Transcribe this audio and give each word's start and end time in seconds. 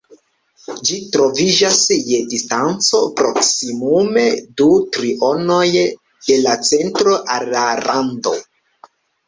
Ĝi 0.87 0.95
troviĝas 1.15 1.77
je 2.13 2.21
distanco 2.31 3.03
proksimume 3.21 4.25
du 4.63 4.71
trionoj 4.97 5.69
de 6.31 6.41
la 6.49 6.59
centro 6.73 7.17
al 7.39 7.49
la 7.55 7.71
rando. 7.87 8.39